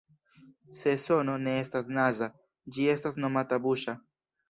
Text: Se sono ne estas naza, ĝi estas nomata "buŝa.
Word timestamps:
Se 0.79 0.93
sono 1.09 1.35
ne 1.45 1.55
estas 1.65 1.93
naza, 1.99 2.33
ĝi 2.73 2.91
estas 2.97 3.25
nomata 3.27 3.65
"buŝa. 3.69 4.01